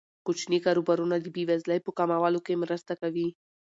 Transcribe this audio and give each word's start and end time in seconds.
کوچني 0.25 0.59
کاروبارونه 0.65 1.15
د 1.19 1.27
بې 1.35 1.43
وزلۍ 1.49 1.79
په 1.83 1.91
کمولو 1.97 2.39
کې 2.45 2.59
مرسته 2.63 2.93
کوي. 3.01 3.27